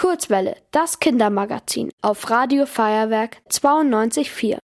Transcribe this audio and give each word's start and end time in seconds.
Kurzwelle, 0.00 0.56
das 0.70 0.98
Kindermagazin 0.98 1.90
auf 2.00 2.30
Radio 2.30 2.64
Feuerwerk 2.64 3.36
92.4. 3.50 4.56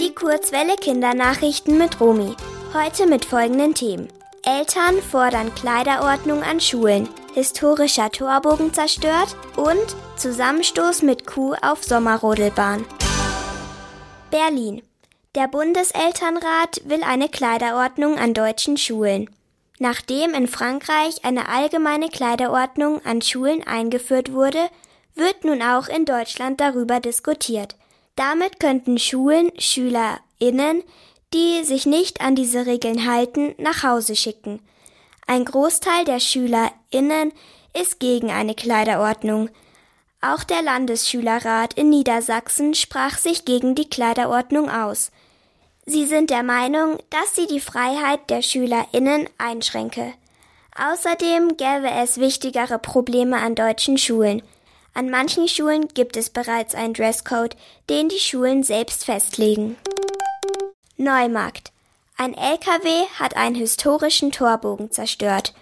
Die 0.00 0.14
Kurzwelle 0.14 0.76
Kindernachrichten 0.76 1.76
mit 1.76 2.00
Romy. 2.00 2.34
Heute 2.72 3.06
mit 3.06 3.26
folgenden 3.26 3.74
Themen. 3.74 4.08
Eltern 4.46 5.02
fordern 5.02 5.54
Kleiderordnung 5.54 6.42
an 6.42 6.60
Schulen, 6.60 7.10
historischer 7.34 8.10
Torbogen 8.10 8.72
zerstört 8.72 9.36
und 9.56 9.96
Zusammenstoß 10.16 11.02
mit 11.02 11.26
Kuh 11.26 11.54
auf 11.60 11.84
Sommerrodelbahn. 11.84 12.86
Berlin. 14.30 14.80
Der 15.34 15.48
Bundeselternrat 15.48 16.80
will 16.86 17.02
eine 17.02 17.28
Kleiderordnung 17.28 18.16
an 18.16 18.32
deutschen 18.32 18.78
Schulen. 18.78 19.28
Nachdem 19.82 20.32
in 20.34 20.46
Frankreich 20.46 21.24
eine 21.24 21.48
allgemeine 21.48 22.08
Kleiderordnung 22.08 23.04
an 23.04 23.20
Schulen 23.20 23.66
eingeführt 23.66 24.32
wurde, 24.32 24.70
wird 25.16 25.44
nun 25.44 25.60
auch 25.60 25.88
in 25.88 26.04
Deutschland 26.04 26.60
darüber 26.60 27.00
diskutiert. 27.00 27.74
Damit 28.14 28.60
könnten 28.60 28.96
Schulen 28.96 29.50
SchülerInnen, 29.58 30.84
die 31.34 31.64
sich 31.64 31.84
nicht 31.84 32.20
an 32.20 32.36
diese 32.36 32.64
Regeln 32.64 33.10
halten, 33.10 33.56
nach 33.58 33.82
Hause 33.82 34.14
schicken. 34.14 34.60
Ein 35.26 35.44
Großteil 35.44 36.04
der 36.04 36.20
SchülerInnen 36.20 37.32
ist 37.76 37.98
gegen 37.98 38.30
eine 38.30 38.54
Kleiderordnung. 38.54 39.50
Auch 40.20 40.44
der 40.44 40.62
Landesschülerrat 40.62 41.74
in 41.74 41.90
Niedersachsen 41.90 42.74
sprach 42.74 43.18
sich 43.18 43.44
gegen 43.44 43.74
die 43.74 43.90
Kleiderordnung 43.90 44.70
aus. 44.70 45.10
Sie 45.84 46.06
sind 46.06 46.30
der 46.30 46.44
Meinung, 46.44 46.98
dass 47.10 47.34
sie 47.34 47.46
die 47.46 47.60
Freiheit 47.60 48.30
der 48.30 48.42
Schülerinnen 48.42 49.28
einschränke. 49.36 50.14
Außerdem 50.76 51.56
gäbe 51.56 51.90
es 51.90 52.18
wichtigere 52.18 52.78
Probleme 52.78 53.38
an 53.38 53.56
deutschen 53.56 53.98
Schulen. 53.98 54.42
An 54.94 55.10
manchen 55.10 55.48
Schulen 55.48 55.88
gibt 55.88 56.16
es 56.16 56.30
bereits 56.30 56.74
einen 56.74 56.94
Dresscode, 56.94 57.56
den 57.90 58.08
die 58.08 58.20
Schulen 58.20 58.62
selbst 58.62 59.04
festlegen. 59.04 59.76
Neumarkt. 60.96 61.72
Ein 62.16 62.34
LKW 62.34 63.06
hat 63.18 63.36
einen 63.36 63.56
historischen 63.56 64.30
Torbogen 64.30 64.92
zerstört. 64.92 65.52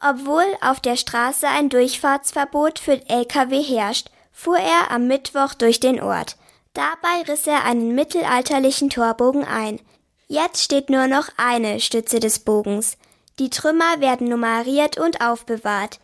Obwohl 0.00 0.44
auf 0.60 0.80
der 0.80 0.96
Straße 0.96 1.46
ein 1.46 1.68
Durchfahrtsverbot 1.68 2.80
für 2.80 3.00
Lkw 3.08 3.62
herrscht, 3.62 4.10
fuhr 4.32 4.58
er 4.58 4.90
am 4.90 5.06
Mittwoch 5.06 5.54
durch 5.54 5.78
den 5.78 6.02
Ort. 6.02 6.36
Dabei 6.74 7.22
riss 7.28 7.46
er 7.46 7.64
einen 7.64 7.94
mittelalterlichen 7.94 8.88
Torbogen 8.88 9.44
ein. 9.44 9.80
Jetzt 10.26 10.62
steht 10.62 10.88
nur 10.88 11.06
noch 11.06 11.28
eine 11.36 11.80
Stütze 11.80 12.18
des 12.18 12.38
Bogens. 12.38 12.96
Die 13.38 13.50
Trümmer 13.50 14.00
werden 14.00 14.28
nummeriert 14.28 14.98
und 14.98 15.20
aufbewahrt. 15.20 16.00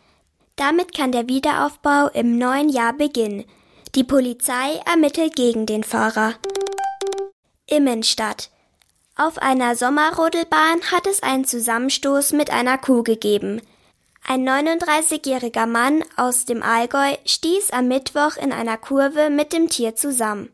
Damit 0.56 0.94
kann 0.94 1.12
der 1.12 1.28
Wiederaufbau 1.28 2.08
im 2.08 2.36
neuen 2.36 2.68
Jahr 2.68 2.92
beginnen. 2.92 3.44
Die 3.94 4.04
Polizei 4.04 4.80
ermittelt 4.84 5.36
gegen 5.36 5.64
den 5.64 5.84
Fahrer. 5.84 6.34
Immenstadt. 7.66 8.50
Auf 9.16 9.38
einer 9.38 9.74
Sommerrodelbahn 9.74 10.82
hat 10.90 11.06
es 11.06 11.22
einen 11.22 11.44
Zusammenstoß 11.44 12.32
mit 12.32 12.50
einer 12.50 12.76
Kuh 12.76 13.02
gegeben. 13.02 13.62
Ein 14.26 14.46
39-jähriger 14.46 15.66
Mann 15.66 16.04
aus 16.16 16.44
dem 16.44 16.62
Allgäu 16.62 17.14
stieß 17.24 17.70
am 17.70 17.88
Mittwoch 17.88 18.36
in 18.36 18.52
einer 18.52 18.76
Kurve 18.76 19.30
mit 19.30 19.54
dem 19.54 19.70
Tier 19.70 19.96
zusammen. 19.96 20.50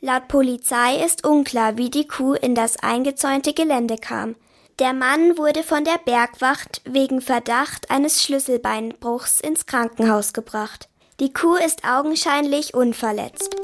Laut 0.00 0.28
Polizei 0.28 1.04
ist 1.04 1.26
unklar, 1.26 1.76
wie 1.76 1.90
die 1.90 2.06
Kuh 2.06 2.34
in 2.34 2.54
das 2.54 2.76
eingezäunte 2.76 3.52
Gelände 3.52 3.96
kam. 3.96 4.36
Der 4.78 4.92
Mann 4.92 5.36
wurde 5.36 5.64
von 5.64 5.82
der 5.82 5.98
Bergwacht 6.04 6.82
wegen 6.84 7.20
Verdacht 7.20 7.90
eines 7.90 8.22
Schlüsselbeinbruchs 8.22 9.40
ins 9.40 9.66
Krankenhaus 9.66 10.32
gebracht. 10.32 10.88
Die 11.18 11.32
Kuh 11.32 11.56
ist 11.56 11.82
augenscheinlich 11.84 12.74
unverletzt. 12.74 13.56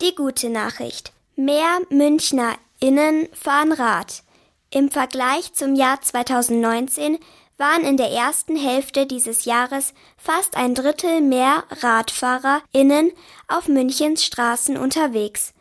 Die 0.00 0.14
gute 0.14 0.48
Nachricht. 0.48 1.12
Mehr 1.34 1.80
MünchnerInnen 1.88 3.28
fahren 3.32 3.72
Rad. 3.72 4.22
Im 4.70 4.92
Vergleich 4.92 5.52
zum 5.54 5.74
Jahr 5.74 6.00
2019 6.00 7.18
waren 7.60 7.84
in 7.84 7.96
der 7.96 8.10
ersten 8.10 8.56
Hälfte 8.56 9.06
dieses 9.06 9.44
Jahres 9.44 9.94
fast 10.16 10.56
ein 10.56 10.74
Drittel 10.74 11.20
mehr 11.20 11.62
RadfahrerInnen 11.82 13.12
auf 13.46 13.68
Münchens 13.68 14.24
Straßen 14.24 14.76
unterwegs. 14.76 15.52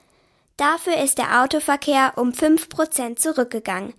Dafür 0.58 0.98
ist 0.98 1.18
der 1.18 1.44
Autoverkehr 1.44 2.14
um 2.16 2.34
fünf 2.34 2.70
Prozent 2.70 3.20
zurückgegangen. 3.20 3.94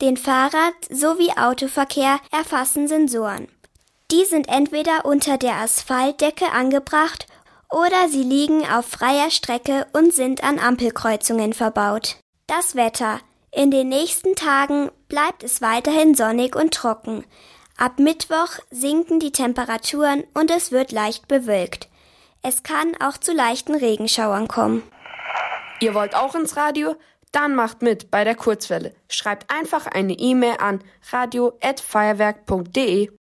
Den 0.00 0.16
Fahrrad- 0.16 0.88
sowie 0.90 1.30
Autoverkehr 1.36 2.20
erfassen 2.32 2.88
Sensoren. 2.88 3.48
Die 4.10 4.24
sind 4.24 4.48
entweder 4.48 5.04
unter 5.04 5.36
der 5.36 5.56
Asphaltdecke 5.56 6.50
angebracht 6.52 7.26
oder 7.70 8.08
sie 8.08 8.22
liegen 8.24 8.68
auf 8.68 8.86
freier 8.86 9.30
Strecke 9.30 9.86
und 9.92 10.12
sind 10.14 10.42
an 10.42 10.58
Ampelkreuzungen 10.58 11.52
verbaut. 11.52 12.16
Das 12.46 12.74
Wetter. 12.74 13.20
In 13.52 13.70
den 13.70 13.88
nächsten 13.88 14.36
Tagen 14.36 14.90
bleibt 15.08 15.42
es 15.42 15.60
weiterhin 15.60 16.14
sonnig 16.14 16.54
und 16.54 16.72
trocken. 16.72 17.24
Ab 17.76 17.98
Mittwoch 17.98 18.58
sinken 18.70 19.18
die 19.18 19.32
Temperaturen 19.32 20.24
und 20.34 20.50
es 20.50 20.70
wird 20.70 20.92
leicht 20.92 21.26
bewölkt. 21.26 21.88
Es 22.42 22.62
kann 22.62 22.94
auch 23.00 23.18
zu 23.18 23.32
leichten 23.32 23.74
Regenschauern 23.74 24.48
kommen. 24.48 24.82
Ihr 25.80 25.94
wollt 25.94 26.14
auch 26.14 26.34
ins 26.34 26.56
Radio? 26.56 26.94
Dann 27.32 27.54
macht 27.54 27.82
mit 27.82 28.10
bei 28.10 28.24
der 28.24 28.34
Kurzwelle. 28.34 28.94
Schreibt 29.08 29.52
einfach 29.52 29.86
eine 29.86 30.14
E-Mail 30.14 30.56
an 30.58 30.82
radio@feuerwerk.de. 31.10 33.10